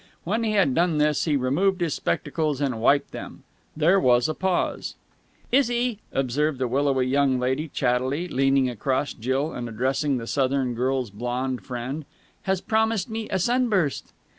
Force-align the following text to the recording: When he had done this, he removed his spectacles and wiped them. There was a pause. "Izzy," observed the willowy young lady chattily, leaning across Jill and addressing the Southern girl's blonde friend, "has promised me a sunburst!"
When 0.23 0.43
he 0.43 0.53
had 0.53 0.73
done 0.73 0.97
this, 0.97 1.25
he 1.25 1.37
removed 1.37 1.79
his 1.79 1.93
spectacles 1.93 2.59
and 2.59 2.81
wiped 2.81 3.11
them. 3.11 3.43
There 3.77 3.99
was 3.99 4.27
a 4.27 4.33
pause. 4.33 4.95
"Izzy," 5.51 5.99
observed 6.11 6.57
the 6.57 6.67
willowy 6.67 7.05
young 7.05 7.37
lady 7.37 7.67
chattily, 7.67 8.27
leaning 8.27 8.67
across 8.67 9.13
Jill 9.13 9.51
and 9.51 9.69
addressing 9.69 10.17
the 10.17 10.25
Southern 10.25 10.73
girl's 10.73 11.11
blonde 11.11 11.63
friend, 11.63 12.05
"has 12.49 12.61
promised 12.61 13.11
me 13.11 13.29
a 13.29 13.37
sunburst!" 13.37 14.11